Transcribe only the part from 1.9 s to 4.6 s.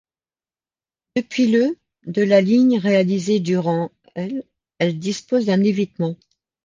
de la ligne réalisé durant l',